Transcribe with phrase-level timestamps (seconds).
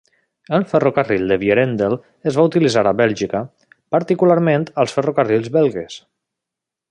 [0.57, 1.97] El ferrocarril de Vierendeel
[2.31, 3.43] es va utilitzar a Bèlgica,
[3.97, 6.01] particularment als ferrocarrils belgues.